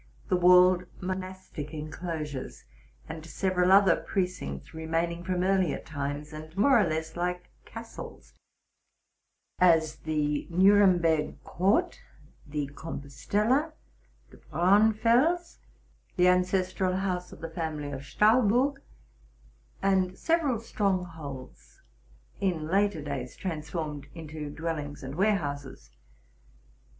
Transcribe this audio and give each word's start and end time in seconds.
the 0.29 0.35
walled 0.35 0.85
monastic 0.99 1.75
en 1.75 1.91
closures. 1.91 2.63
and 3.07 3.23
several 3.23 3.71
other 3.71 3.95
precincts, 3.95 4.73
remaining 4.73 5.23
from 5.23 5.43
earlier 5.43 5.77
times, 5.77 6.33
and 6.33 6.57
more 6.57 6.79
or 6.79 6.87
less 6.89 7.15
like 7.15 7.51
castles,— 7.65 8.33
as 9.75 9.97
the 9.97 10.47
Nuremberg 10.49 11.43
Court, 11.43 12.01
the 12.47 12.65
Compostella, 12.73 13.73
the 14.31 14.37
Braunfels, 14.37 15.59
the 16.15 16.27
ancestral 16.27 16.95
house 16.95 17.31
of 17.31 17.39
the 17.39 17.49
family 17.51 17.91
of 17.91 18.01
Stallburg, 18.01 18.79
and 19.83 20.17
several 20.17 20.59
strongholds, 20.59 21.79
in 22.39 22.65
later 22.67 23.03
days 23.03 23.35
transformed 23.35 24.07
into 24.15 24.49
dwellings 24.49 25.03
and 25.03 25.13
warehouses. 25.13 25.91